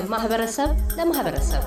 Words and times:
ከማህበረሰብ 0.00 0.70
ለማህበረሰብ 0.98 1.62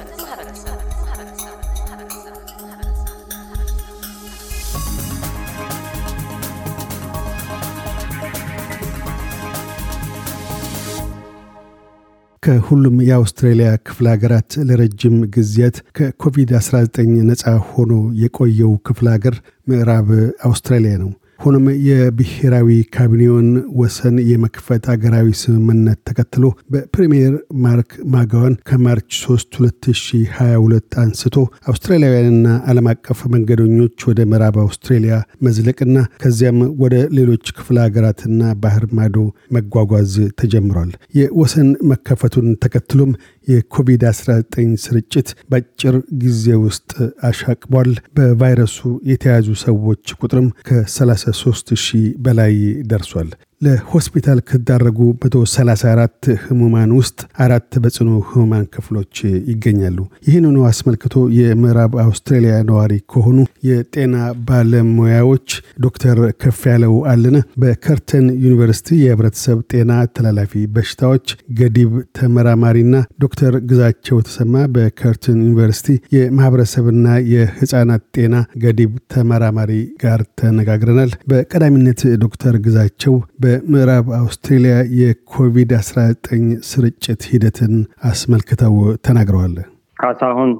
ከሁሉም 12.43 12.95
የአውስትራሊያ 13.07 13.69
ክፍለ 13.87 14.05
ሀገራት 14.13 14.51
ለረጅም 14.69 15.17
ጊዜያት 15.35 15.77
ከኮቪድ-19 15.97 16.97
ነፃ 17.29 17.43
ሆኖ 17.69 17.91
የቆየው 18.21 18.73
ክፍለ 18.87 19.07
ሀገር 19.15 19.35
ምዕራብ 19.67 20.09
አውስትራሊያ 20.43 20.95
ነው። 21.03 21.11
ሆኖም 21.43 21.65
የብሔራዊ 21.85 22.67
ካቢኔውን 22.95 23.47
ወሰን 23.79 24.15
የመክፈት 24.27 24.83
አገራዊ 24.93 25.27
ስምምነት 25.39 25.99
ተከትሎ 26.07 26.43
በፕሪምየር 26.73 27.33
ማርክ 27.63 27.91
ማጋዋን 28.13 28.53
ከማርች 28.69 29.09
3 29.21 29.57
2022 29.59 30.97
አንስቶ 31.03 31.35
አውስትራሊያውያንና 31.69 32.47
ዓለም 32.71 32.87
አቀፍ 32.93 33.21
መንገደኞች 33.33 34.05
ወደ 34.09 34.27
ምዕራብ 34.31 34.57
አውስትሬሊያ 34.63 35.15
መዝለቅና 35.47 35.95
ከዚያም 36.23 36.61
ወደ 36.83 36.95
ሌሎች 37.17 37.45
ክፍለ 37.57 37.77
ሀገራትና 37.85 38.53
ባህር 38.63 38.85
ማዶ 38.99 39.17
መጓጓዝ 39.57 40.13
ተጀምሯል። 40.41 40.91
የወሰን 41.19 41.69
መከፈቱን 41.91 42.49
ተከትሎም 42.63 43.11
የኮቪድ-19 43.47 44.53
ስርጭት 44.83 45.29
በአጭር 45.49 45.95
ጊዜ 46.17 46.45
ውስጥ 46.63 46.91
አሻቅቧል። 47.23 47.89
በቫይረሱ 48.17 48.77
የተያዙ 49.11 49.49
ሰዎች 49.63 50.13
ቁጥርም 50.21 50.49
ከ33 50.69 51.73
ሺህ 51.83 52.05
በላይ 52.19 52.55
ደርሷል። 52.91 53.31
ለሆስፒታል 53.63 54.39
ከዳረጉ 54.47 54.99
134 55.23 56.29
ህሙማን 56.43 56.91
ውስጥ 56.97 57.19
አራት 57.43 57.71
በጽኑ 57.83 58.09
ህሙማን 58.29 58.65
ክፍሎች 58.73 59.13
ይገኛሉ። 59.51 59.97
ይህንኑ 60.27 60.57
አስመልክቶ 60.69 61.15
የምዕራብ 61.37 61.93
አውስትራሊያ 62.03 62.55
ነዋሪ 62.69 62.93
ከሆኑ 63.13 63.37
የጤና 63.67 64.15
ባለሙያዎች 64.47 65.47
ዶክተር 65.85 66.17
ከፍ 66.43 66.61
ያለው 66.71 66.95
አለነ 67.11 67.37
በከርተን 67.63 68.25
ዩኒቨርሲቲ 68.43 68.89
የህብረተሰብ 69.03 69.59
ጤና 69.73 69.91
ተላላፊ 70.15 70.63
በሽታዎች 70.75 71.27
ገዲብ 71.59 71.91
ተመራማሪና 72.19 72.91
ዶክተር 73.23 73.53
ግዛቸው 73.69 74.17
ተሰማ 74.27 74.41
በከርተን 74.75 75.37
ዩኒቨርሲቲ 75.43 75.87
የማህበረሰብና 76.17 76.99
የህፃናት 77.33 78.03
ጤና 78.17 78.35
ገዲብ 78.63 78.91
ተመራማሪ 79.13 79.71
ጋር 80.03 80.21
ተነጋግረናል። 80.39 81.11
በቀዳሚነት 81.31 82.01
ዶክተር 82.23 82.55
ግዛቸው 82.65 83.15
በምዕራብ 83.53 84.05
አውስትሬሊያ 84.17 84.75
የኮቪድ-19 84.99 86.29
ስርጭት 86.69 87.21
ሂደትን 87.31 87.73
አስመልክተው 88.09 88.75
ተናግረዋል። 89.05 89.55
ካሳሁን 89.97 90.51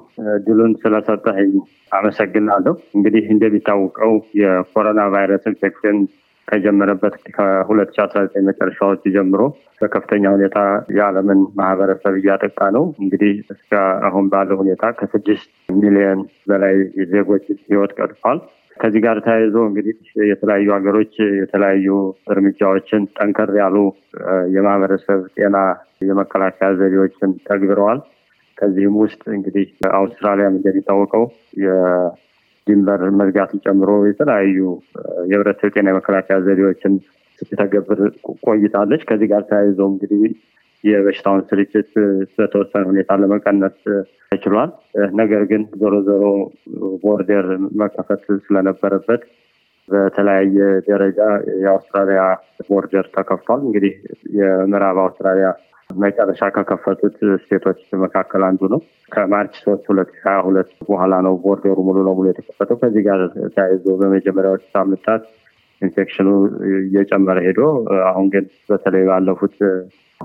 ዕድሉን 0.45 0.73
ስለሰጠኝ 0.81 1.49
አመሰግናለሁ። 1.91 2.73
እንግዲህ 2.97 3.23
እንደሚታወቀው 3.33 4.11
የኮሮና 4.41 5.01
ቫይረስ 5.15 5.45
ኢንፌክሽን 5.51 5.97
ከጀመረበት 6.47 7.15
ከሁለት 7.35 7.91
ሺ 7.95 8.01
አስራ 8.05 8.21
ዘጠኝ 8.25 8.43
መጨረሻዎች 8.49 9.03
ጀምሮ 9.15 9.41
በከፍተኛ 9.81 10.23
ሁኔታ 10.35 10.57
የዓለምን 10.97 11.41
ማህበረሰብ 11.59 12.15
እያጠቃ 12.19 12.69
ነው። 12.77 12.85
እንግዲህ 13.03 13.33
እስከ 13.55 13.71
አሁን 14.09 14.27
ባለው 14.33 14.59
ሁኔታ 14.61 14.91
ከስድስት 14.99 15.49
ሚሊዮን 15.77 16.21
በላይ 16.47 16.75
ዜጎች 17.13 17.45
ህይወት 17.63 17.93
ቀጥፏል። 17.99 18.39
ከዚህ 18.77 19.01
ጋር 19.05 19.17
ተያይዞ 19.25 19.55
እንግዲህ 19.67 19.95
የተለያዩ 20.29 20.67
ሀገሮች 20.75 21.11
የተለያዩ 21.41 21.87
እርምጃዎችን 22.33 23.03
ጠንከር 23.17 23.49
ያሉ 23.59 23.75
የማህበረሰብ 24.55 25.19
ጤና 25.35 25.57
የመከላከያ 26.01 26.69
ዘዴዎችን 26.79 27.31
ተግብረዋል። 27.47 27.99
ከዚህም 28.57 28.95
ውስጥ 29.03 29.21
እንግዲህ 29.37 29.67
አውስትራሊያም 29.99 30.57
እንደሚታወቀው 30.57 31.23
የድንበር 31.63 33.01
መዝጋትን 33.21 33.61
ጨምሮ 33.65 33.91
የተለያዩ 34.09 34.57
የህብረተሰብ 35.31 35.71
ጤና 35.75 35.87
የመከላከያ 35.91 36.37
ዘዴዎችን 36.47 36.95
ስትተገብር 37.41 38.01
ቆይታለች። 38.43 39.01
ከዚህ 39.09 39.29
ጋር 39.31 39.43
ተያይዞ 39.49 39.79
እንግዲህ 39.91 40.23
የበሽታውን 40.83 41.41
ስርጭት 41.49 41.91
በተወሰነ 42.37 42.83
ሁኔታ 42.89 43.15
ለመቀነስ 43.21 43.77
ተችሏል። 44.31 44.71
ነገር 45.21 45.43
ግን 45.51 45.63
ዞሮ 45.81 45.95
ዞሮ 46.07 46.23
border 47.03 47.47
መከፈት 47.81 48.23
ስለነበረበት 48.45 49.23
በተለያየ 49.87 50.57
ደረጃ 50.87 51.19
የአውስትራሊያ 51.63 52.21
border 52.69 53.05
ተከፍቷል። 53.15 53.61
እንግዲህ 53.65 53.93
የምዕራብ 54.39 54.99
አውስትራሊያ 55.03 55.47
መጨረሻ 55.99 56.43
ከከፈቱት 56.55 57.15
state 57.41 57.62
ኦች 57.62 57.79
መካከል 58.03 58.43
አንዱ 58.47 58.61
ነው። 58.73 58.79
ከ 59.11 59.24
March 59.24 59.55
ሶስት 59.65 59.85
ሁለት 59.91 60.11
ሀያ 60.23 60.37
ሁለት 60.45 60.69
በኋላ 60.89 61.13
ነው 61.25 61.33
border 61.43 61.69
ኡ 61.69 61.77
ሙሉ 61.87 61.97
ለሙሉ 62.07 62.25
የተከፈተው። 62.29 62.79
ከዚህ 62.81 63.03
ጋር 63.07 63.19
ተያይዞ 63.55 63.85
በመጀመሪያዎች 64.01 64.63
ሳምንታት 64.75 65.23
ኢንፌክሽኑ 65.81 66.29
እየጨመረ 66.79 67.37
ሄዶ 67.47 67.61
አሁን 68.09 68.27
ግን 68.33 68.45
በተለይ 68.69 69.03
ባለፉት 69.09 69.55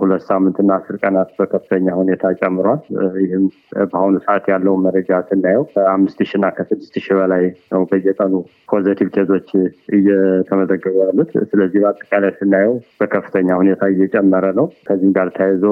ሁለት 0.00 0.22
ሳምንትና 0.28 0.70
አስር 0.78 0.96
ቀናት 1.02 1.30
በከፍተኛ 1.38 1.94
ሁኔታ 1.98 2.30
ጨምሯል። 2.40 2.80
ይህም 3.22 3.44
በአሁኑ 3.84 4.14
ሰዓት 4.24 4.46
ያለውን 4.52 4.84
መረጃ 4.86 5.20
ስናየው 5.28 5.64
ከአምስት 5.72 6.20
ሺ 6.22 6.38
እና 6.38 6.48
ከስድስት 6.56 6.96
ሺህ 6.98 7.16
በላይ 7.20 7.44
ነው 7.72 7.82
በየቀኑ 7.90 8.34
positive 8.72 9.08
case 9.16 9.32
ኦች 9.32 9.48
እየተመዘገቡ 9.98 10.96
ያሉት። 11.02 11.32
ስለዚህ 11.50 11.78
በአጠቃላይ 11.84 12.32
ስናየው 12.38 12.74
በከፍተኛ 13.00 13.48
ሁኔታ 13.60 13.84
እየጨመረ 13.94 14.44
ነው። 14.60 14.68
ከዚህም 14.88 15.14
ጋር 15.18 15.30
ተያይዞ 15.36 15.64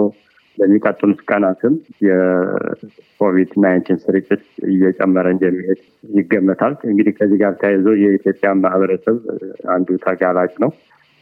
በሚቀጥሉት 0.59 1.21
ቀናትም 1.29 1.75
የኮቪድ 2.07 3.51
nineteen 3.63 3.99
ስርጭት 4.05 4.43
እየጨመረ 4.71 5.27
እንደሚሄድ 5.35 5.81
ይገመታል። 6.15 6.75
እንግዲህ 6.91 7.15
ከዚህ 7.19 7.39
ጋር 7.43 7.55
ተያይዞ 7.61 7.89
የኢትዮጵያ 8.03 8.51
ማህበረሰብ 8.63 9.17
አንዱ 9.75 9.99
ተጋላጭ 10.07 10.53
ነው። 10.65 10.71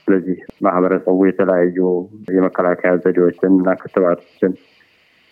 ስለዚህ 0.07 0.37
ማህበረሰቡ 0.65 1.19
የተለያዩ 1.27 1.79
የመከላከያ 2.37 2.93
ዘዴዎችን 3.05 3.53
እና 3.55 3.75
ክትባቶችን 3.81 4.53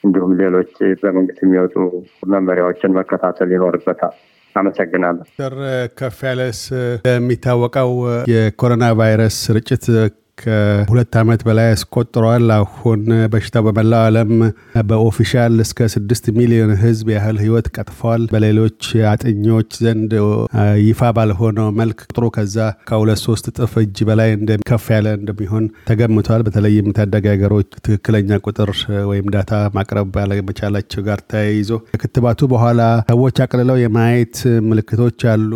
እንዲሁም 0.05 0.33
ሌሎች 0.38 0.71
በመንግስት 1.03 1.41
የሚወጡ 1.44 1.75
መመሪያዎችን 2.27 2.97
መከታተል 2.99 3.50
ይኖርበታል። 3.56 4.15
አመሰግናለሁ። 4.55 5.22
ዶክተር 5.27 5.55
ከፍ 5.99 6.19
ያለስ 6.28 6.59
እንደሚታወቀው 6.97 7.93
የኮሮና 8.32 8.87
ቫይረስ 8.99 9.37
ስርጭት 9.47 9.84
ከሁለት 10.38 11.15
ዓመት 11.20 11.41
በላይ 11.47 11.66
ያስቆጥረዋል። 11.70 12.47
አሁን 12.54 13.00
በሽታው 13.32 13.62
በመላው 13.66 14.03
ዓለም 14.06 14.31
በ 14.91 15.03
official 15.03 15.55
እስከ 15.65 15.88
ስድስት 15.94 16.25
ሚሊዮን 16.38 16.72
ሕዝብ 16.82 17.09
ያህል 17.15 17.37
ህይወት 17.43 17.66
ቀጥፏል። 17.76 18.22
በሌሎች 18.32 18.81
አጥኚዎች 19.12 19.70
ዘንድ 19.82 20.12
ይፋ 20.82 21.10
ባልሆነው 21.16 21.69
መልክ 21.81 21.98
ቁጥሩ 22.06 22.25
ከዛ 22.37 22.56
ከሁለት 22.88 23.20
ሶስት 23.25 23.47
እጥፍ 23.53 23.75
እጅ 23.82 23.98
በላይ 24.09 24.31
ከፍ 24.70 24.87
ያለ 24.94 25.09
እንደሚሆን 25.19 25.66
ተገምቷል። 25.88 26.44
በተለይም 26.47 26.88
ታዳጊ 26.99 27.26
ሀገሮች 27.32 27.69
ትክክለኛ 27.81 28.41
ቁጥር 28.47 28.72
ወይም 29.10 29.28
data 29.34 29.49
ማቅረብ 29.76 30.09
ባለመቻላቸው 30.16 31.03
ጋር 31.09 31.20
ተያይዞ 31.32 31.70
ከክትባቱ 31.94 32.41
በኋላ 32.53 32.81
ሰዎች 33.12 33.37
አቅልለው 33.44 33.78
የማየት 33.82 34.37
ምልክቶች 34.69 35.20
አሉ። 35.32 35.53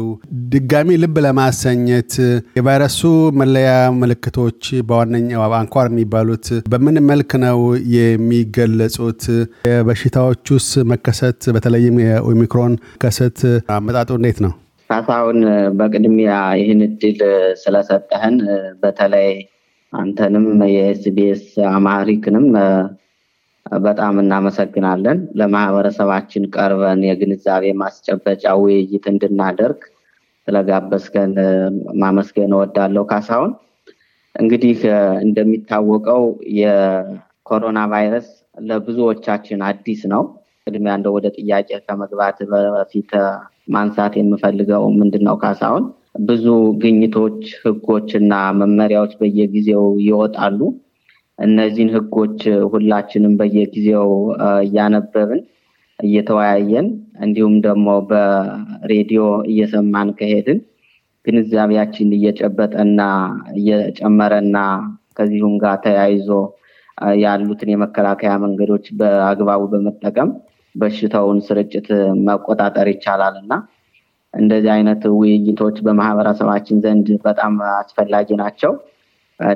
ድጋሚ 0.53 0.91
ልብ 1.03 1.17
ለማሰኘት 1.27 2.13
የቫይረሱ 2.59 3.01
መለያ 3.41 3.71
ምልክቶች 4.01 4.63
በዋነኛው 4.89 5.43
አንኳር 5.59 5.87
የሚባሉት 5.91 6.47
በምን 6.67 6.97
መልክ 7.09 7.33
ነው 7.45 7.59
የሚገለጹት? 7.97 9.23
የበሽታዎቹስ 9.69 10.69
መከሰት 10.93 11.41
በተለይም 11.57 11.99
የኦሚክሮን 12.05 12.75
ከሰት 13.03 13.41
አመጣጡ 13.77 14.11
እንዴት 14.19 14.41
ነው? 14.45 14.53
ካሳሁን፣ 14.91 15.39
በቅድሚያ 15.79 16.33
ይህን 16.61 16.81
እድል 16.87 17.21
ስለሰጠህን 17.63 18.37
በተለይ 18.83 19.31
አንተንም 19.93 20.47
የኤስቢኤስ 20.75 21.45
አማሪክንም 21.73 22.47
በጣም 23.81 24.15
እናመሰግናለን። 24.23 25.19
ለማህበረሰባችን 25.35 26.51
ቀርበን 26.55 27.01
የግንዛቤ 27.09 27.73
ማስጨበጫ 27.81 28.45
ውይይት 28.61 29.07
እንድናደርግ 29.13 29.81
ስለጋበዝከን 30.49 31.33
ማመስገን 32.03 32.53
እወዳለሁ 32.57 33.05
ካሳሁን። 33.11 33.53
እንግዲህ 34.37 34.79
እንደሚታወቀው 35.25 36.23
የኮሮና 36.59 37.79
ቫይረስ 37.93 38.29
ለብዙዎቻችን 38.69 39.61
አዲስ 39.69 40.01
ነው። 40.13 40.23
ቅድሚያ 40.67 40.93
እንደ 40.99 41.09
ወደ 41.17 41.27
ጥያቄ 41.37 41.69
ከመግባት 41.87 42.39
በፊት 42.51 43.11
ማንሳት 43.75 44.15
የምፈልገው 44.19 44.85
ምንድን 44.99 45.23
ነው 45.29 45.37
ካሳሁን፣ 45.43 45.85
ብዙ 46.29 46.45
ግኝቶች፣ 46.83 47.43
ህጎች 47.63 48.11
እና 48.21 48.33
መመሪያዎች 48.61 49.13
በየጊዜው 49.21 49.85
ይወጣሉ። 50.07 50.61
እነዚህን 51.39 51.91
ህጎች 51.97 52.41
ሁላችንም 52.73 53.35
በየጊዜው 53.41 54.09
እያነበብን 54.61 55.41
እየተወያየን 55.99 56.87
እንዲሁም 57.21 57.55
ደግሞ 57.67 57.89
በሬዲዮ 58.11 59.23
እየሰማን 59.51 60.09
ከሄድን 60.19 60.59
ግንዛቤያችን 61.27 62.11
እየጨበጠና 62.17 63.01
እየጨመረና 63.57 64.59
ከዚሁም 65.19 65.55
ጋር 65.63 65.77
ተያይዞ 65.85 66.29
ያሉትን 67.21 67.71
የመከላከያ 67.73 68.35
መንገዶች 68.45 68.87
በአግባቡ 68.99 69.63
በመጠቀም 69.73 70.31
በሽታውን 70.75 71.39
ስርጭት 71.47 71.89
መቆጣጠር 72.27 72.89
ይቻላል 72.93 73.35
እና 73.43 73.53
እንደዚህ 74.35 74.71
አይነት 74.75 75.03
ውይይቶች 75.17 75.77
በማህበረሰባችን 75.87 76.81
ዘንድ 76.85 77.09
በጣም 77.27 77.55
አስፈላጊ 77.73 78.29
ናቸው። 78.43 78.73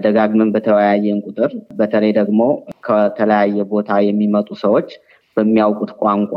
ደጋግመን 0.00 0.50
በተወያየን 0.54 1.20
ቁጥር 1.26 1.50
በተለይ 1.78 2.12
ደግሞ 2.18 2.40
ከተለያየ 2.86 3.64
ቦታ 3.70 4.00
የሚመጡ 4.06 4.48
ሰዎች 4.62 4.88
በሚያውቁት 5.36 5.92
ቋንቋ 6.00 6.34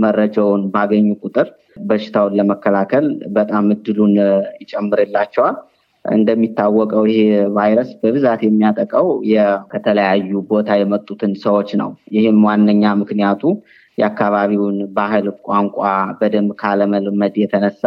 መረጃውን 0.00 0.62
ባገኙ 0.70 1.08
ቁጥር 1.22 1.48
በሽታውን 1.82 2.36
ለመከላከል 2.38 3.06
በጣም 3.32 3.66
እድሉን 3.74 4.14
ይጨምርላቸዋል። 4.62 5.56
እንደሚታወቀው 6.04 7.04
ይህ 7.10 7.26
ቫይረስ 7.56 7.90
በብዛት 8.00 8.40
የሚያጠቀው 8.44 9.06
ከተለያዩ 9.72 10.30
ቦታ 10.50 10.78
የመጡትን 10.80 11.32
ሰዎች 11.44 11.70
ነው። 11.80 11.90
ይህም 12.16 12.40
ዋነኛ 12.46 12.94
ምክንያቱ 13.02 13.42
የአካባቢውን 13.98 14.78
ባህል፣ 14.96 15.26
ቋንቋ 15.46 15.78
በደንብ 16.20 16.50
ካለመልመድ 16.60 17.34
የተነሳ 17.42 17.82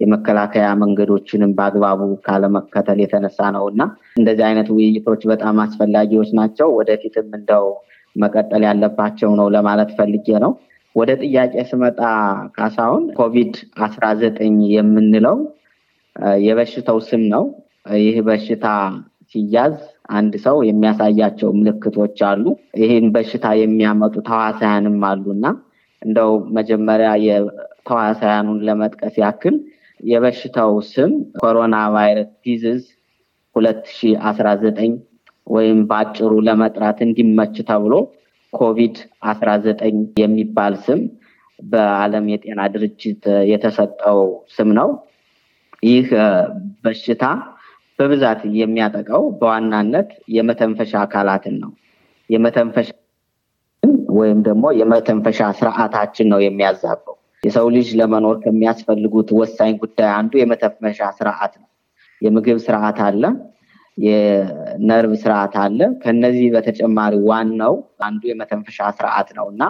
የመከላከያ 0.00 0.66
መንገዶችንም 0.82 1.52
በአግባቡ 1.56 2.00
ካለመከተል 2.26 2.98
የተነሳ 3.02 3.38
ነው 3.56 3.64
እና 3.72 3.82
እንደዚህ 4.16 4.44
አይነት 4.48 4.68
ውይይቶች 4.74 5.22
በጣም 5.30 5.56
አስፈላጊዎች 5.64 6.30
ናቸው። 6.38 6.68
ወደፊትም 6.78 7.28
እንደው 7.38 7.66
መቀጠል 8.16 8.62
ያለባቸው 8.68 9.30
ነው 9.40 9.48
ለማለት 9.56 9.90
ፈልጌ 9.98 10.28
ነው። 10.44 10.52
ወደ 10.98 11.10
ጥያቄ 11.22 11.54
ስመጣ 11.70 12.00
ካሳሁን 12.56 13.04
ኮቪድ 13.18 13.54
አስራ 13.86 14.04
ዘጠኝ 14.20 14.56
የምንለው 14.74 15.36
የበሽታው 16.44 16.98
ስም 17.08 17.22
ነው። 17.32 17.44
ይህ 17.98 18.16
በሽታ 18.28 18.66
ሲያዝ 19.32 19.74
አንድ 20.16 20.34
ሰው 20.44 20.56
የሚያሳያቸው 20.68 21.50
ምልክቶች 21.58 22.18
አሉ። 22.28 22.44
ይህን 22.82 23.06
በሽታ 23.14 23.46
የሚያመጡ 23.60 24.14
ተዋሳያንም 24.28 24.98
አሉ 25.08 25.24
እና 25.36 25.46
እንደው 26.02 26.30
መጀመሪያ 26.56 27.10
የተዋሳያኑን 27.26 28.60
ለመጥቀስ 28.68 29.16
ያክል 29.22 29.56
የበሽታው 30.00 30.72
ስም 30.90 31.12
corona 31.38 31.76
virus 31.94 32.30
disease 32.44 32.82
ሁለት 33.56 33.84
ሺ 33.94 34.00
አስራ 34.30 34.48
ዘጠኝ 34.62 34.92
ወይም 35.46 35.78
በአጭሩ 35.90 36.32
ለመጥራት 36.48 36.98
እንዲመች 37.06 37.56
ተብሎ 37.68 37.94
ኮቪድ 38.52 38.96
አስራ 39.30 39.50
ዘጠኝ 39.64 39.96
የሚባል 40.22 40.74
ስም 40.84 41.00
በዓለም 41.58 42.26
የጤና 42.32 42.60
ድርጅት 42.74 43.22
የተሰጠው 43.50 44.20
ስም 44.56 44.68
ነው። 44.78 44.88
ይህ 45.82 46.06
በሽታ 46.84 47.24
በብዛት 47.98 48.40
የሚያጠቃው 48.60 49.22
በዋናነት 49.40 50.08
የመተንፈሻ 50.36 50.92
አካላትን 51.04 51.56
ነው። 51.62 51.70
የመተንፈሻ 52.30 52.88
ወይም 54.18 54.38
ደግሞ 54.46 54.64
የመተንፈሻ 54.80 55.40
ስርዓታችን 55.58 56.28
ነው 56.32 56.40
የሚያዛበው። 56.44 57.14
የሰው 57.42 57.66
ልጅ 57.74 57.88
ለመኖር 58.00 58.36
ከሚያስፈልጉት 58.44 59.28
ወሳኝ 59.40 59.72
ጉዳይ 59.82 60.10
አንዱ 60.16 60.32
የመተንፈሻ 60.40 61.00
ስርዓት 61.18 61.52
ነው። 61.60 61.68
የምግብ 62.22 62.58
ስርዓት 62.64 62.98
አለ፣ 63.06 63.22
የነርቭ 63.98 65.12
ስርዓት 65.22 65.54
አለ። 65.62 65.80
ከነዚህ 66.02 66.48
በተጨማሪ 66.54 67.14
ዋናው 67.30 67.74
አንዱ 68.06 68.22
የመተንፈሻ 68.30 68.78
ስርዓት 68.98 69.30
ነው 69.38 69.46
እና 69.52 69.62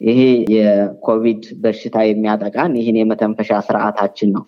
ይሄ 0.00 0.20
የኮቪድ 0.54 1.42
በሽታ 1.62 1.96
የሚያጠቃን 2.06 2.72
ይህን 2.80 2.96
የመተንፈሻ 3.00 3.60
ስርዓታችን 3.66 4.30
ነው። 4.36 4.44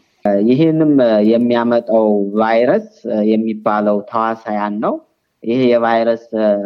ይህንም 0.48 0.92
የሚያመጣው 1.30 2.06
ቫይረስ 2.38 2.86
የሚባለው 3.30 3.98
ተዋሳያን 4.10 4.76
ነው። 4.84 4.94
ይህ 5.42 5.60
የቫይረስ 5.70 6.22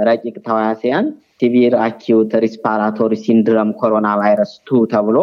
ረቂቅ 0.09 0.37
ተዋሲያን 0.47 1.07
severe 1.41 1.75
acute 1.85 2.33
respiratory 2.45 3.15
syndrome 3.25 3.71
corona 3.81 4.09
virus 4.21 4.53
two 4.69 4.81
ተብሎ 4.93 5.17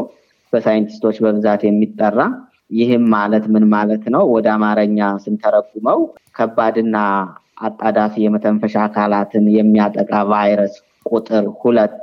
በ 0.54 0.62
scientist 0.62 1.01
ኦች 1.01 1.18
በብዛት 1.24 1.62
የሚጠራ 1.68 2.20
ይህም 2.72 3.04
ማለት 3.14 3.46
ምን 3.54 3.66
ማለት 3.74 4.04
ነው? 4.14 4.24
ወደ 4.36 4.48
አማርኛ 4.56 5.00
ስንተረጉመው 5.24 6.00
ከባድና 6.38 6.96
አጣዳፊ 7.62 8.14
የመተንፈሻ 8.24 8.76
አካላትን 8.86 9.46
የሚያጠቃ 9.58 10.12
ቫይረስ 10.32 10.74
ቁጥር 11.10 11.46
ሁለት 11.60 12.00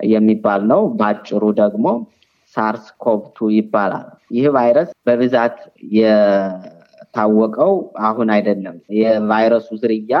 የሚባል 0.00 0.62
ነው። 0.72 0.80
በአጭሩ 0.98 1.42
ደግሞ 1.60 1.86
SARS 2.54 2.86
CoV 3.02 3.25
two 3.25 3.48
ይባላል። 3.56 4.06
ይህ 4.36 4.46
ቫይረስ 4.56 4.90
በብዛት 5.06 5.56
የታወቀው 5.96 7.72
አሁን 8.06 8.28
አይደለም። 8.36 8.76
የቫይረሱ 8.98 9.68
ዝርያ 9.82 10.14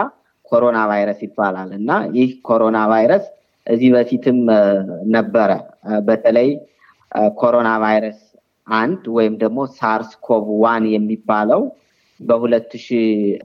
ኮሮና 0.52 0.78
ቫይረስ 0.90 1.20
ይባላል 1.26 1.70
እና 1.78 1.90
ይህ 2.16 2.30
ኮሮና 2.48 2.78
ቫይረስ 2.92 3.24
እዚህ 3.66 3.88
በፊትም 3.94 4.38
ነበረ። 5.14 5.50
በተለይ 6.08 6.48
ኮሮና 7.38 7.70
ቫይረስ 7.84 8.18
አንድ 8.66 9.02
ወይም 9.16 9.34
ደግሞ 9.42 9.58
SARS 9.76 10.10
CoV 10.26 10.46
one 10.62 10.84
የሚባለው 10.92 11.62
በሁለት 12.20 12.70
ሺ 12.84 12.96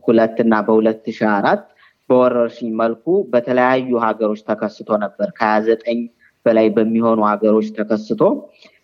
ሁለት 0.06 0.38
እና 0.44 0.54
በሁለት 0.68 1.06
ሺ 1.12 1.28
አራት 1.34 1.64
በወረርሽኝ 2.10 2.70
መልኩ 2.82 3.04
በተለያዩ 3.34 3.90
ሀገሮች 4.06 4.40
ተከስቶ 4.48 4.90
ነበር። 5.04 5.28
ከሀያ 5.38 5.58
ዘጠኝ 5.68 6.00
በላይ 6.46 6.68
በሚሆኑ 6.76 7.20
ሀገሮች 7.32 7.68
ተከስቶ 7.78 8.22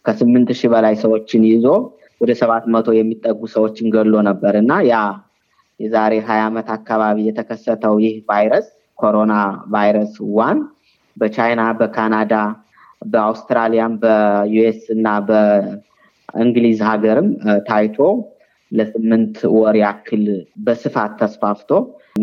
ከስምንት 0.06 0.50
ሺህ 0.60 0.70
በላይ 0.74 0.96
ሰዎችን 1.04 1.44
ይዞ 1.50 1.66
ወደ 2.22 2.32
ሰባት 2.42 2.66
መቶ 2.74 2.88
የሚጠጉ 2.98 3.40
ሰዎችን 3.56 3.88
ገሎ 3.96 4.14
ነበር 4.30 4.54
እና 4.62 4.74
ያ 4.90 4.96
የዛሬ 5.80 6.14
ሀያ 6.28 6.44
ዓመት 6.50 6.68
አካባቢ 6.76 7.18
የተከሰተው 7.28 7.96
ይህ 8.04 8.16
ቫይረስ 8.30 8.68
corona 9.00 9.34
virus 9.74 10.14
one 10.38 10.60
በቻይና፣ 11.18 11.62
በካናዳ፣ 11.80 12.34
በአውስትራሊያም፣ 13.06 13.94
በዩኤስ 14.04 14.82
እና 14.96 15.08
በእንግሊዝ 16.30 16.80
ሀገርም 16.88 17.30
ታይቶ 17.68 17.98
ለስምንት 18.72 19.36
ወር 19.56 19.76
ያክል 19.82 20.24
በስፋት 20.66 21.12
ተስፋፍቶ 21.20 21.70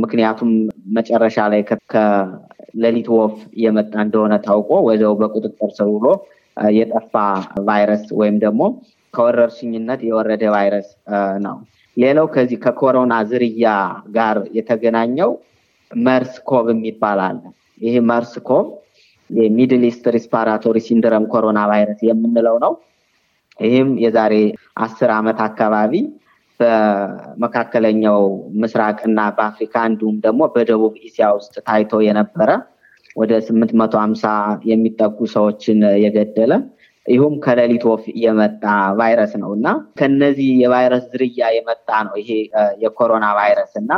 ምክንያቱም 0.02 0.50
መጨረሻ 0.96 1.36
ላይ 1.52 1.60
ከሌሊት 1.92 3.08
ወፍ 3.16 3.34
የመጣ 3.64 3.92
እንደሆነ 4.06 4.34
ታውቆ 4.46 4.70
ወዲያው 4.88 5.14
በቁጥጥር 5.20 5.70
ስር 5.78 5.88
ውሎ 5.94 6.06
የጠፋ 6.74 7.14
ቫይረስ 7.68 8.04
ወይም 8.18 8.36
ደግሞ 8.44 8.62
ከወረርሽኝነት 9.14 10.00
የወረደ 10.08 10.44
ቫይረስ 10.54 10.88
ነው። 11.44 11.56
ሌላው 11.96 12.26
ከዚህ 12.34 12.58
ከኮሮና 12.64 13.14
ዝርያ 13.30 13.66
ጋር 14.16 14.36
የተገናኘው 14.56 15.30
MERS 15.90 16.34
CoV 16.48 16.66
የሚባል 16.74 17.20
አለ። 17.26 17.40
ይህ 17.80 17.96
MERS 18.10 18.32
CoV 18.48 18.66
የ 19.30 19.44
Middle 19.44 19.84
East 19.88 20.04
respiratory 20.16 20.78
syndrome 20.86 21.24
corona 21.32 21.60
virus 21.70 22.00
የምንለው 22.08 22.56
ነው። 22.64 22.72
ይህም 23.58 23.90
የዛሬ 24.02 24.34
አስር 24.84 25.10
ዓመት 25.16 25.40
አካባቢ 25.46 25.92
በመካከለኛው 26.60 28.20
ምስራቅ 28.60 28.98
እና 29.08 29.20
በአፍሪካ 29.36 29.74
እንዲሁም 29.90 30.16
ደግሞ 30.24 30.42
በደቡብ 30.54 30.94
እስያ 31.02 31.26
ውስጥ 31.38 31.54
ታይቶ 31.66 32.00
የነበረ 32.06 32.50
ወደ 33.16 33.32
ስምንት 33.48 33.72
መቶ 33.80 33.94
ሀምሳ 34.02 34.24
የሚጠጉ 34.70 35.26
ሰዎችን 35.34 35.80
የገደለ 36.04 36.52
ይህም 37.06 37.34
ከሌሊት 37.44 37.84
ወፍ 37.88 38.04
የመጣ 38.22 38.62
ቫይረስ 38.98 39.32
ነው 39.42 39.50
እና 39.56 39.66
ከነዚህ 39.98 40.50
የቫይረስ 40.62 41.04
ዝርያ 41.12 41.50
የመጣ 41.56 41.88
ነው 42.06 42.14
ይሄ 42.22 42.30
የኮሮና 42.82 43.26
ቫይረስ 43.38 43.72
እና 43.82 43.92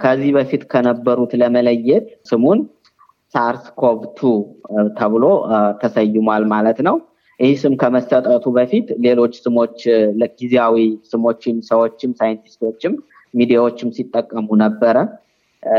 ከዚህ 0.00 0.30
በፊት 0.36 0.62
ከነበሩት 0.72 1.32
ለመለየት 1.40 2.06
ስሙን 2.26 2.60
SARS 3.34 3.64
CoV 3.80 4.00
two 4.18 4.30
ተብሎ 4.98 5.24
ተሰይሟል 5.82 6.44
ማለት 6.52 6.78
ነው። 6.88 6.96
ይህ 7.40 7.52
ስም 7.60 7.74
ከመሰጠቱ 7.80 8.44
በፊት 8.56 8.86
ሌሎች 9.04 9.34
ስሞች 9.44 9.76
ጊዜያዊ 10.40 10.76
ስሞችን 11.10 11.56
ሰዎችም 11.68 12.12
scientist 12.20 12.64
ኦችም 12.64 12.94
ሚዲያዎችም 13.34 13.90
ሲጠቀሙ 13.96 14.48
ነበረ። 14.62 14.96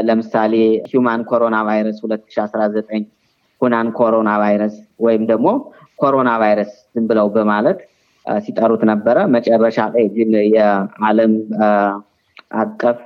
ለምሳሌ 0.04 0.54
human 0.90 1.22
corona 1.30 1.58
virus 1.68 1.98
2019 2.04 3.06
ሁናን 3.62 3.88
ኮሮና 3.98 4.32
ቫይረስ 4.42 4.76
ወይም 5.06 5.24
ደግሞ 5.32 5.48
ኮሮና 6.00 6.32
ቫይረስ 6.42 6.72
ዝም 6.94 7.06
ብለው 7.10 7.28
በማለት 7.36 7.80
ሲጠሩት 8.26 8.84
ነበረ። 8.92 9.18
መጨረሻ 9.36 9.80
ላይ 9.94 10.06
ግን 10.16 10.32
የዓለም 10.56 11.34
አቀፍ 12.62 13.00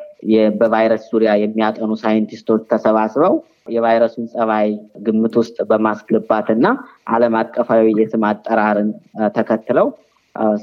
በቫይረስ 0.60 1.04
ዙሪያ 1.12 1.32
የሚያጠኑ 1.42 1.92
scientist 2.02 2.43
ኦች 2.43 2.62
ተሰባስበው 2.72 3.34
የቫይረሱን 3.70 4.26
ጸባይ 4.34 4.70
ግምት 5.06 5.36
ውስጥ 5.42 5.58
በማስገባት 5.70 6.48
እና 6.56 6.66
ዓለም 7.10 7.36
አቀፋዊ 7.42 7.86
የስም 8.00 8.24
አጠራርን 8.30 8.90
ተከትለው 9.36 9.88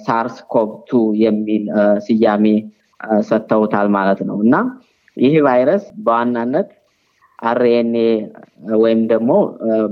SARS 0.04 0.36
CoV 0.52 0.90
የሚል 1.22 1.64
ስያሜ 2.06 2.46
ሰጥተውታል 3.28 3.88
ማለት 3.96 4.20
ነው። 4.28 4.38
እና 4.44 4.54
ይህ 5.16 5.34
ቫይረስ 5.46 5.84
በዋናነት 6.04 6.68
RNA 7.42 8.06
ወይም 8.82 9.00
ደግሞ 9.12 9.30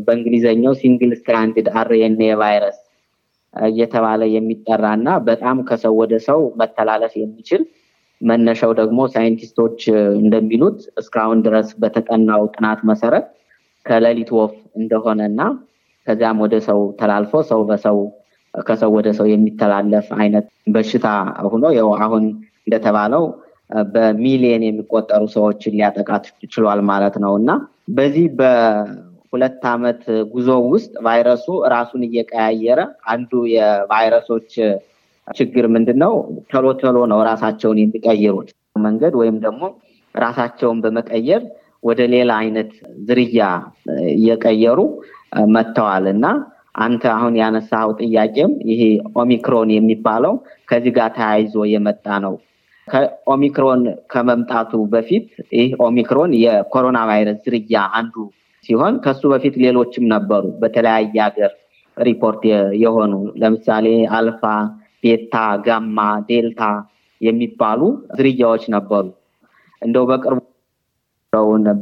በእንግሊዘኛው 0.05 0.73
single 0.81 1.13
stranded 1.21 1.69
RNA 1.81 2.31
virus 2.43 2.79
እየተባለ 3.55 4.23
የሚጠራ 4.35 4.87
እና 4.99 5.11
በጣም 5.29 5.59
ከሰው 5.69 5.95
ወደ 6.01 6.15
ሰው 6.27 6.41
መተላለፍ 6.61 7.13
የሚችል 7.21 7.63
መነሻው 8.21 8.73
ደግሞ 8.79 9.01
scientist 9.15 9.60
ኦች 9.60 9.81
እንደሚሉት 10.21 10.79
እስካሁን 11.01 11.41
ድረስ 11.47 11.69
በተጠናው 11.83 12.45
ጥናት 12.55 12.81
መሰረት 12.91 13.27
ከሌሊት 13.87 14.31
ወፍ 14.39 14.55
እንደሆነ 14.81 15.21
እና 15.31 15.43
ከዚያም 16.07 16.41
ወደ 16.45 16.57
ሰው 16.69 16.81
ተላልፎ 17.01 17.43
ሰው 17.51 17.61
በሰው 17.69 17.99
ከሰው 18.55 18.91
ወደ 18.97 19.09
ሰው 19.19 19.27
የሚተላለፍ 19.31 20.07
አይነት 20.21 20.47
በሽታ 20.75 21.07
ሆኖ 21.47 21.65
ያው 21.79 21.89
አሁን 22.05 22.25
እንደተባለው 22.67 23.25
በሚሊየን 23.95 24.63
የሚቆጠሩ 24.67 25.23
ሰዎችን 25.35 25.75
ሊያጠቃ 25.77 26.11
ችሏል 26.53 26.81
ማለት 26.91 27.17
ነው። 27.25 27.33
እና 27.41 27.51
በዚህ 27.97 28.27
በሁለት 28.39 29.65
ዓመት 29.73 30.03
ጉዞ 30.33 30.51
ውስጥ 30.73 30.93
ቫይረሱ 31.07 31.47
ራሱን 31.75 32.03
እየቀያየረ 32.09 32.81
አንዱ 33.13 33.33
የቫይረሶች 33.55 34.51
ችግር 35.37 35.65
ምንድን 35.75 35.99
ነው? 36.05 36.13
ቶሎ 36.51 36.67
ቶሎ 36.81 36.99
ነው 37.13 37.21
ራሳቸውን 37.31 37.79
የሚቀይሩት 37.81 38.51
መንገድ 38.87 39.15
ወይም 39.21 39.37
ደግሞ 39.45 39.63
ራሳቸውን 40.15 40.79
በመቀየር 40.85 41.43
ወደ 41.83 42.01
ሌላ 42.15 42.31
አይነት 42.43 42.71
ዝርያ 43.09 43.41
እየቀየሩ 44.15 44.79
መጥተዋል 45.55 46.07
እና 46.15 46.27
አንተ 46.81 47.05
አሁን 47.15 47.35
ያነሳው 47.41 47.89
ጥያቄም 48.01 48.53
ይሄ 48.71 48.83
ኦሚክሮን 49.21 49.71
የሚባለው 49.75 50.35
ከዚህ 50.71 50.93
ጋር 50.99 51.09
ተያይዞ 51.17 51.55
የመጣ 51.73 52.07
ነው። 52.25 52.35
ከኦሚክሮን 52.89 53.81
ከመምጣቱ 54.13 54.73
በፊት 54.93 55.27
ይህ 55.59 55.71
ኦሚክሮን 55.87 56.33
የኮሮና 56.43 56.99
ቫይረስ 57.11 57.39
ዝርያ 57.47 57.81
አንዱ 57.99 58.15
ሲሆን 58.65 58.95
ከሱ 59.05 59.23
በፊት 59.33 59.55
ሌሎችም 59.65 60.05
ነበሩ 60.15 60.45
በተለያየ 60.63 61.17
ሀገር 61.27 61.53
ሪፖርት 61.97 62.43
የሆኑ 62.83 63.13
ለምሳሌ 63.43 63.87
አልፋ፣ 64.17 64.43
ቤታ፣ 65.03 65.35
ጋማ፣ 65.67 65.99
ዴልታ 66.29 66.63
የሚባሉ 67.21 67.81
ዝርያዎች 68.17 68.65
ነበሩ። 68.77 69.07
እንደው 69.83 70.05
በቅርቡ 70.11 70.39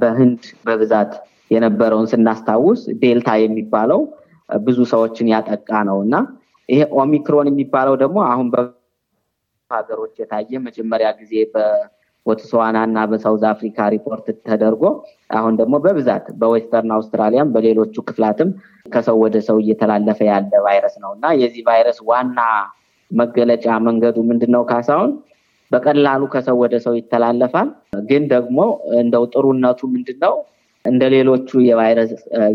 በህንድ 0.01 0.43
በብዛት 0.67 1.13
የነበረውን 1.51 2.09
ስናስታውስ 2.13 2.81
ዴልታ 3.03 3.31
የሚባለው 3.43 4.01
ብዙ 4.49 4.79
ሰዎችን 4.93 5.31
ያጠቃ 5.33 5.71
ነው 5.89 5.99
እና 6.05 6.17
ይሄ 6.69 6.81
ኦሚክሮን 7.01 7.49
የሚባለው 7.51 7.95
ደግሞ 8.03 8.19
አሁን 8.31 8.49
ሀገሮች 9.71 10.15
የታየ 10.21 10.59
መጀመሪያ 10.67 11.09
ጊዜ 11.21 11.33
በቦትስዋና 11.55 12.77
እና 12.89 12.99
በ 13.11 13.20
South 13.20 13.45
Africa 13.50 13.88
ሪፖርት 13.95 14.27
ተደርጎ 14.49 14.83
አሁን 15.39 15.55
ደግሞ 15.61 15.75
በብዛት 15.85 16.27
በ 16.41 16.52
Western 16.52 16.93
Australia 16.97 17.42
ም 17.42 17.53
በሌሎቹ 17.55 18.05
ክፍላትም 18.09 18.51
ከሰው 18.87 19.19
ወደ 19.25 19.37
ሰው 19.49 19.59
እየተላለፈ 19.63 20.19
ያለ 20.31 20.53
ቫይረስ 20.67 20.97
ነው 21.05 21.13
እና 21.17 21.35
የዚህ 21.43 21.65
ቫይረስ 21.69 22.01
ዋና 22.11 22.39
መገለጫ 23.11 23.67
መንገዱ 23.87 24.17
ምንድን 24.31 24.51
ነው 24.57 24.63
ካሳሁን? 24.71 25.11
በቀላሉ 25.71 26.23
ከሰው 26.33 26.57
ወደ 26.63 26.75
ሰው 26.85 26.95
ይተላለፋል። 26.99 27.69
ግን 28.11 28.23
ደግሞ 28.35 28.59
እንደው 29.01 29.25
ጥሩነቱ 29.33 29.81
ምንድን 29.95 30.19
ነው? 30.25 30.35
እንደ 30.85 31.03
ሌሎቹ 31.15 31.49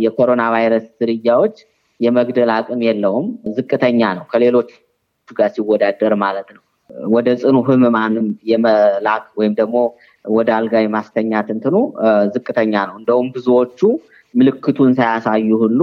የኮሮና 0.03 0.43
ቫይረስ 0.53 0.85
ዝርያዎች 0.99 1.55
የመግደል 1.99 2.51
አቅም 2.55 2.81
የለውም። 2.87 3.25
ዝቅተኛ 3.57 4.01
ነው 4.17 4.25
ከሌሎቹ 4.31 4.69
ጋር 5.31 5.49
ሲወዳደር 5.55 6.13
ማለት 6.23 6.47
ነው። 6.55 6.61
ወደ 7.09 7.27
ጽኑ 7.41 7.57
ህሙማንም 7.67 8.25
የመላክ 8.51 9.25
ወይም 9.39 9.53
ደግሞ 9.59 9.75
ወደ 10.29 10.49
አልጋ 10.57 10.73
የማስተኛት 10.81 11.47
እንትኑ 11.53 11.75
ዝቅተኛ 12.33 12.73
ነው። 12.89 12.95
እንደውም 12.99 13.27
ብዙዎቹ 13.35 13.79
ምልክቱን 14.33 14.91
ሳያሳዩ 14.97 15.49
ሁሉ 15.63 15.79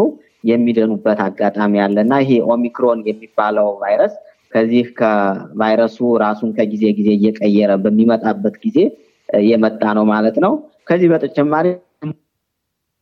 የሚደኑበት 0.51 1.21
አጋጣሚ 1.27 1.75
አለ 1.85 1.97
እና 2.05 2.15
ይሄ 2.23 2.33
ኦሚክሮን 2.53 3.01
የሚባለው 3.09 3.69
ቫይረስ 3.81 4.15
ከዚህ 4.52 4.87
ከቫይረሱ 4.99 5.99
ራሱን 6.23 6.50
ከጊዜ 6.59 6.85
ጊዜ 6.99 7.09
እየቀየረ 7.17 7.73
በሚመጣበት 7.83 8.55
ጊዜ 8.64 8.78
የመጣ 9.47 9.83
ነው 9.99 10.05
ማለት 10.12 10.37
ነው። 10.45 10.52
ከዚህ 10.88 11.09
በተጨማሪ 11.12 11.67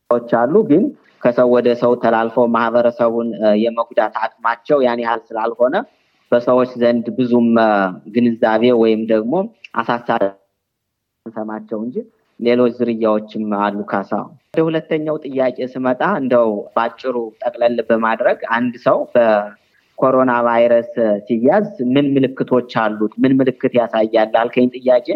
ዎች 0.09 0.31
አሉ 0.39 0.55
ግን 0.69 0.83
ከሰው 1.23 1.47
ወደ 1.53 1.67
ሰው 1.81 1.93
ተላልፈው 2.01 2.45
ማህበረሰቡን 2.55 3.29
የመጉዳት 3.61 4.15
አቅማቸው 4.23 4.77
ያን 4.85 4.99
ያህል 5.03 5.21
ስላልሆነ 5.29 5.75
በሰዎች 6.31 6.71
ዘንድ 6.81 7.05
ብዙም 7.17 7.47
ግንዛቤ 8.15 8.63
ወይም 8.81 9.01
ደግሞ 9.11 9.33
አሳሳቢ 9.81 10.23
እንጂ 11.79 11.95
ሌሎች 12.39 12.73
ዝርያዎችም 12.79 13.45
አሉ። 13.59 13.77
ካሳ 13.91 14.11
ወደ 14.49 14.61
ሁለተኛው 14.67 15.15
ጥያቄ 15.25 15.57
ስመጣ 15.73 16.01
እንደው 16.19 16.49
በአጭሩ 16.75 17.15
ጠቅለል 17.41 17.77
በማድረግ 17.89 18.39
አንድ 18.57 18.73
ሰው 18.85 18.97
በኮሮና 19.97 20.31
ቫይረስ 20.45 20.89
ሲያዝ 21.27 21.63
ምን 21.93 22.05
ምልክቶች 22.15 22.71
አሉት? 22.81 23.13
ምን 23.21 23.31
ምልክት 23.39 23.73
ያሳያል 23.77 24.35
አልከኝ 24.41 24.67
ጥያቄ 24.75 25.07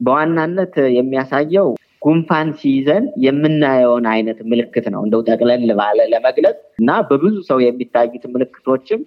በዋናነት 0.00 0.74
የሚያሳየው 0.96 1.68
ጉንፋን 2.02 2.48
ሲይዘን 2.60 3.04
የምናየውን 3.24 4.06
አይነት 4.12 4.38
ምልክት 4.50 4.86
ነው። 4.94 5.00
እንደው 5.04 5.22
ጠቅለል 5.28 5.72
ባለ 5.80 5.98
ለመግለጽ 6.12 6.58
እና 6.80 6.90
በብዙ 7.08 7.34
ሰው 7.48 7.58
የሚታዩት 7.64 8.24
ምልክቶችም 8.34 9.00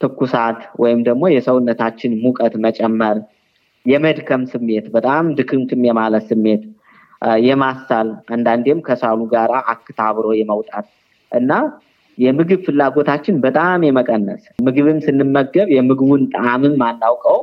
ትኩሳት 0.00 0.60
ወይም 0.82 1.00
ደግሞ 1.08 1.24
የሰውነታችን 1.34 2.12
ሙቀት 2.24 2.56
መጨመር፣ 2.66 3.16
የመድከም 3.86 4.42
ስሜት፣ 4.52 4.86
በጣም 4.96 5.26
ድክምክም 5.38 5.82
የማለት 5.88 6.26
ስሜት፣ 6.30 6.62
የማሳል 7.44 8.08
አንዳንዴም 8.34 8.80
ከሳሉ 8.86 9.20
ጋር 9.32 9.52
አክታ 9.70 10.00
አብሮ 10.10 10.28
የመውጣት 10.38 10.86
እና 11.32 11.50
የምግብ 12.18 12.60
ፍላጎታችን 12.66 13.36
በጣም 13.44 13.84
የመቀነስ 13.86 14.42
ምግብም 14.66 14.98
ስንመገብ 15.04 15.68
የምግቡን 15.74 16.22
ጣዕምም 16.34 16.82
አናውቀው 16.86 17.38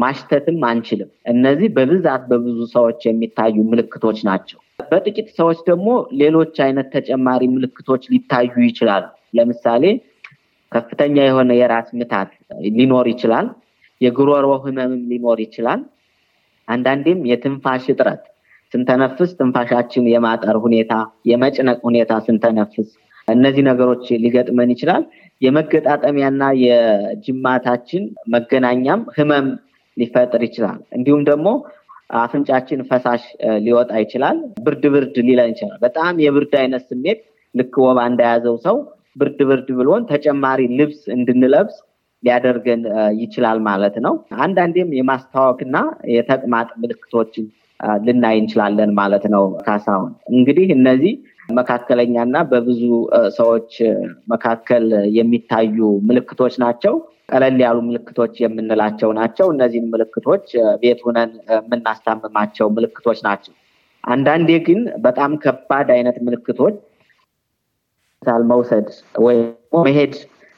ማሽተትም 0.00 0.58
አንችልም። 0.68 1.10
እነዚህ 1.32 1.68
በብዛት 1.76 2.22
በብዙ 2.30 2.58
ሰዎች 2.74 3.00
የሚታዩ 3.06 3.56
ምልክቶች 3.70 4.18
ናቸው። 4.28 4.58
በጥቂት 4.90 5.28
ሰዎች 5.38 5.58
ደግሞ 5.68 5.88
ሌሎች 6.20 6.56
አይነት 6.66 6.88
ተጨማሪ 6.94 7.42
ምልክቶች 7.54 8.02
ሊታዩ 8.12 8.52
ይችላሉ። 8.66 9.06
ለምሳሌ 9.34 9.84
ከፍተኛ 10.72 11.16
የሆነ 11.26 11.50
የራስ 11.58 11.88
ምታት 11.98 12.30
ሊኖር 12.76 13.06
ይችላል። 13.12 13.46
የጉሮሮ 14.00 14.48
ህመምም 14.64 15.02
ሊኖር 15.10 15.38
ይችላል። 15.44 15.80
አንዳንዴም 16.68 17.20
የትንፋሽ 17.30 17.84
እጥረት 17.92 18.22
ስንተነፍስ 18.72 19.30
ትንፋሻችን 19.38 20.08
የማጠር 20.12 20.56
ሁኔታ፣ 20.64 20.92
የመጭነቅ 21.30 21.78
ሁኔታ 21.86 22.12
ስንተነፍስ 22.26 22.88
እነዚህ 23.28 23.62
ነገሮች 23.68 24.04
ሊገጥመን 24.22 24.70
ይችላል። 24.74 25.02
የመገጣጠሚያና 25.42 26.42
የጅማታችን 26.64 28.04
መገናኛም 28.34 29.02
ህመም 29.16 29.48
ሊፈጥር 29.96 30.42
ይችላል። 30.46 30.78
እንዲሁም 30.96 31.22
ደግሞ 31.28 31.48
አፍንጫችን 32.18 32.80
ፈሳሽ 32.90 33.22
ሊወጣ 33.64 33.92
ይችላል። 34.02 34.36
ብርድ 34.66 34.84
ብርድ 34.94 35.16
ሊለን 35.26 35.50
ይችላል። 35.54 35.78
በጣም 35.84 36.14
የብርድ 36.24 36.54
አይነት 36.60 36.84
ስሜት 36.90 37.20
ልክ 37.54 37.74
ወባ 37.84 37.98
እንደያዘው 38.10 38.56
ሰው 38.66 38.76
ብርድ 39.16 39.40
ብርድ 39.48 39.68
ብሎን 39.78 40.02
ተጨማሪ 40.10 40.60
ልብስ 40.78 41.00
እንድንለብስ 41.16 41.76
ሊያደርገን 42.22 42.80
ይችላል 43.20 43.58
ማለት 43.68 43.96
ነው። 44.04 44.14
አንዳንዴም 44.44 44.90
የማስታወክና 44.98 45.76
የተቅማጥ 46.14 46.68
ምልክቶችን 46.82 47.44
ልናይ 48.04 48.36
እንችላለን 48.40 48.90
ማለት 49.00 49.24
ነው። 49.34 49.44
ካሳሁን 49.66 50.08
እንግዲህ 50.32 50.68
እነዚህ 50.76 51.12
መካከለኛና 51.48 52.36
በብዙ 52.50 52.82
ሰዎች 53.36 53.70
መካከል 54.32 54.84
የሚታዩ 55.16 55.76
ምልክቶች 56.08 56.54
ናቸው። 56.64 56.94
ቀለል 57.32 57.56
ያሉ 57.64 57.78
ምልክቶች 57.86 58.34
የምንላቸው 58.42 59.10
ናቸው። 59.18 59.46
እነዚህም 59.54 59.88
ምልክቶች 59.94 60.44
ቤት 60.82 61.00
ሁነን 61.06 61.30
የምናስታምማቸው 61.54 62.68
ምልክቶች 62.76 63.18
ናቸው። 63.26 63.54
አንዳንዴ 64.04 64.50
ግን 64.66 64.80
በጣም 65.02 65.30
ከባድ 65.42 65.88
አይነት 65.96 66.18
ምልክቶች 66.26 66.76
መውሰድ 68.50 68.86
ወይም 69.22 69.44
መሄድ 69.84 70.14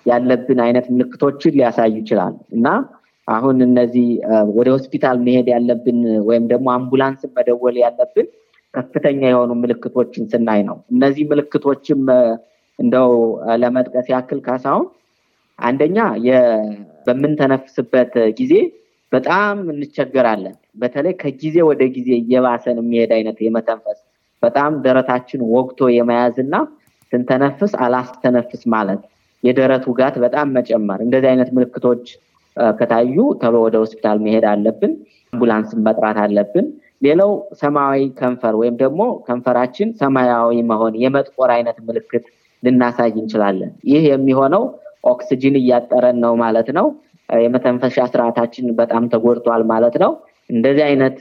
ያለብን 0.06 0.60
አይነት 0.66 0.86
ምልክቶችን 0.92 1.56
ሊያሳዩ 1.58 1.94
ይችላል 2.00 2.34
እና 2.56 2.66
አሁን 3.28 3.56
እነዚህ 3.66 4.06
ወደ 4.58 4.68
ሆስፒታል 4.74 5.16
መሄድ 5.26 5.48
ያለብን 5.52 5.98
ወይም 6.28 6.44
ደግሞ 6.52 6.68
አምቡላንስን 6.76 7.32
መደወል 7.36 7.76
ያለብን 7.82 8.28
ከፍተኛ 8.74 9.20
የሆኑ 9.28 9.50
ምልክቶችን 9.60 10.24
ስናይ 10.32 10.60
ነው። 10.68 10.76
እነዚህ 10.92 11.24
ምልክቶችም 11.30 12.02
እንደው 12.78 13.12
ለመጥቀስ 13.62 14.06
ያክል 14.12 14.40
ካሳሁን 14.46 14.86
አንደኛ 15.58 15.98
በምንተነፍስበት 17.06 18.12
ጊዜ 18.38 18.54
በጣም 19.12 19.56
እንቸገራለን። 19.72 20.56
በተለይ 20.76 21.14
ከጊዜ 21.20 21.56
ወደ 21.68 21.82
ጊዜ 21.96 22.10
እየባሰን 22.20 22.78
የሚሄድ 22.80 23.12
አይነት 23.16 23.38
የመተንፈስ 23.46 23.98
በጣም 24.42 24.72
ደረታችን 24.84 25.40
ወግቶ 25.54 25.88
የመያዝ 25.94 26.36
እና 26.44 26.54
ስንተነፍስ 27.12 27.72
አላስተነፍስ 27.84 28.62
ማለት 28.74 29.00
የደረት 29.42 29.84
ውጋት 29.90 30.16
በጣም 30.24 30.48
መጨመር 30.56 30.98
እንደዚህ 31.04 31.28
አይነት 31.32 31.50
ምልክቶች 31.56 32.04
ከታዩ 32.74 33.16
ተሎ 33.42 33.56
ወደ 33.64 33.76
ሆስፒታል 33.82 34.18
መሄድ 34.24 34.44
አለብን 34.50 34.92
አምቡላንስን 35.32 35.80
መጥራት 35.86 36.18
አለብን 36.24 36.66
ሌላው 37.02 37.30
ሰማያዊ 37.60 38.00
ከንፈር 38.18 38.54
ወይም 38.60 38.74
ደግሞ 38.82 39.02
ከንፈራችን 39.26 39.88
ሰማያዊ 40.00 40.56
መሆን 40.70 40.94
የመጥቆር 41.02 41.50
አይነት 41.54 41.78
ምልክት 41.86 42.24
ልናሳይ 42.62 43.12
እንችላለን። 43.14 43.70
ይህ 43.90 44.02
የሚሆነው 44.10 44.64
ኦክስጅን 45.10 45.54
እያጠረን 45.60 46.18
ነው 46.24 46.32
ማለት 46.42 46.68
ነው። 46.78 46.86
የመተንፈሻ 47.38 47.96
ስርዓታችን 48.12 48.66
በጣም 48.80 49.02
ተጎድቷል 49.12 49.62
ማለት 49.72 49.96
ነው። 50.02 50.12
እንደዚህ 50.50 50.84
አይነት 50.88 51.18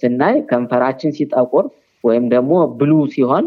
ስናይ 0.00 0.36
ከንፈራችን 0.50 1.14
ሲጠቁር 1.16 1.64
ወይም 2.04 2.24
ደግሞ 2.34 2.52
ብሉ 2.78 2.92
ሲሆን 3.14 3.46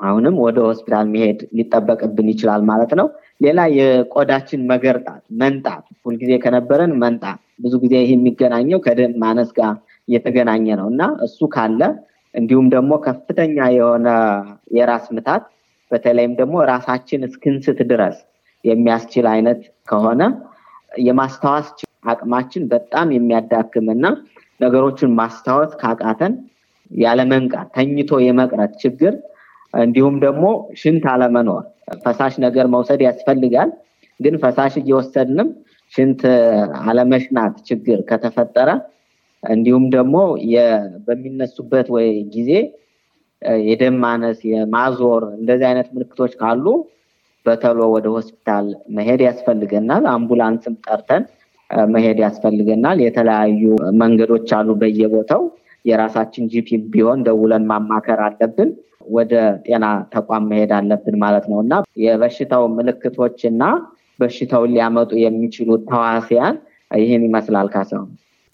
አሁንም 0.00 0.36
ወደ 0.44 0.58
ሆስፒታል 0.66 1.06
መሄድ 1.12 1.40
ሊጠበቅብን 1.56 2.28
ይችላል 2.32 2.62
ማለት 2.70 2.92
ነው። 3.00 3.06
ሌላ 3.44 3.60
የቆዳችን 3.76 4.60
መገርጣት፣ 4.70 5.22
መንጣት 5.40 5.84
ሁልጊዜ 6.06 6.32
ከነበረን 6.44 6.92
መንጣት። 7.02 7.40
ብዙ 7.60 7.74
ጊዜ 7.82 7.94
ይህ 8.00 8.10
የሚገናኘው 8.14 8.78
ከደም 8.86 9.12
ማነስ 9.22 9.50
ጋር 9.58 9.74
እየተገናኘ 10.08 10.66
ነው 10.80 10.88
እና 10.92 11.02
እሱ 11.26 11.48
ካለ 11.54 11.80
እንዲሁም 12.34 12.66
ደግሞ 12.74 12.92
ከፍተኛ 13.04 13.56
የሆነ 13.76 14.08
የራስ 14.76 15.04
ምታት 15.16 15.44
በተለይም 15.90 16.32
ደግሞ 16.40 16.56
ራሳችን 16.70 17.26
እስክንስት 17.28 17.80
ድረስ 17.90 18.16
የሚያስችል 18.64 19.26
አይነት 19.32 19.60
ከሆነ 19.88 20.22
የማስታወስ 21.00 21.68
አቅማችን 22.04 22.64
በጣም 22.72 23.08
የሚያዳክም 23.14 23.86
እና 23.94 24.06
ነገሮችን 24.60 25.14
ማስታወስ 25.20 25.72
ካቃተን 25.80 26.34
ያለመንቃት፣ 26.90 27.68
ተኝቶ 27.76 28.12
የመቅረት 28.24 28.72
ችግር 28.82 29.14
እንዲሁም 29.74 30.16
ደግሞ 30.24 30.44
ሽንት 30.80 31.04
አለመኖር፣ 31.12 31.62
ፈሳሽ 32.04 32.34
ነገር 32.44 32.66
መውሰድ 32.74 33.00
ያስፈልጋል። 33.06 33.70
ግን 34.20 34.34
ፈሳሽ 34.42 34.74
እየወሰድንም 34.80 35.48
ሽንት 35.92 36.20
አለመሽናት 36.84 37.54
ችግር 37.68 37.98
ከተፈጠረ 38.10 38.68
እንዲሁም 39.52 39.84
ደግሞ 39.94 40.16
በሚነሱበት 41.06 41.86
ወይ 41.94 42.06
ጊዜ 42.34 42.50
የደም 43.62 43.96
ማነስ፣ 44.02 44.38
የማዞር 44.50 45.22
እንደዚህ 45.38 45.66
አይነት 45.70 45.88
ምልክቶች 45.94 46.32
ካሉ 46.40 46.66
በተሎ 47.46 47.78
ወደ 47.94 48.06
ሆስፒታል 48.14 48.66
መሄድ 48.96 49.20
ያስፈልገናል። 49.26 50.04
አምቡላንስም 50.12 50.76
ጠርተን 50.86 51.24
መሄድ 51.90 52.18
ያስፈልገናል። 52.24 52.98
የተለያዩ 53.04 53.62
መንገዶች 54.00 54.48
አሉ 54.58 54.70
በየቦታው 54.80 55.42
የራሳችን 55.84 56.48
GP 56.52 56.78
ቢሆን 56.92 57.24
ደውለን 57.26 57.64
ማማከር 57.70 58.20
አለብን። 58.26 58.70
ወደ 59.14 59.32
ጤና 59.64 59.84
ተቋም 60.12 60.44
መሄድ 60.50 60.70
አለብን 60.76 61.16
ማለት 61.24 61.46
ነው 61.50 61.58
እና 61.64 61.72
የበሽታው 62.04 62.64
ምልክቶች 62.76 63.38
እና 63.50 63.62
በሽታውን 64.18 64.72
ሊያመጡ 64.74 65.10
የሚችሉ 65.22 65.70
ተዋሲያን 65.86 66.56
ይህን 66.98 67.22
ይመስላል 67.28 67.68
ካሰው 67.72 68.02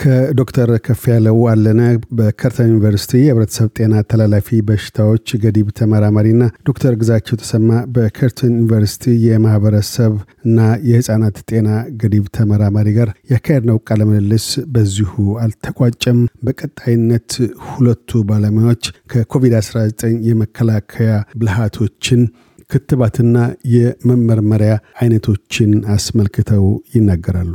ከዶክተር 0.01 0.71
ከፍ 0.85 1.03
ያለው 1.11 1.39
አለነ 1.51 1.81
በከርተን 2.19 2.69
ዩኒቨርሲቲ 2.71 3.13
የህብረተሰብ 3.21 3.69
ጤና 3.79 3.95
ተላላፊ 4.11 4.59
በሽታዎች 4.69 5.27
ገዲብ 5.43 5.69
ተመራማሪና 5.79 6.45
ዶክተር 6.69 6.95
ግዛቸው 7.01 7.39
ተሰማ 7.43 7.69
በከርተን 7.95 8.53
ዩኒቨርሲቲ 8.55 9.15
የማህበረሰብ 9.25 10.13
እና 10.47 10.59
የህፃናት 10.91 11.39
ጤና 11.51 11.69
ገዲብ 12.03 12.27
ተመራማሪ 12.39 12.89
ጋር 12.99 13.11
ያካሄድነው 13.33 13.81
ቃለ 13.89 14.07
ምልልስ 14.11 14.47
በዚሁ 14.75 15.13
አልተቋጨም። 15.45 16.21
በቀጣይነት 16.47 17.31
ሁለቱ 17.69 18.23
ባለሙያዎች 18.31 18.85
ከኮቪድ-19 19.13 19.99
የመከላከያ 20.29 21.11
ብልሃቶችን 21.41 22.23
ክትባትና 22.71 23.37
የመመርመሪያ 23.75 24.73
አይነቶችን 25.01 25.71
አስመልክተው 25.95 26.67
ይናገራሉ። 26.95 27.55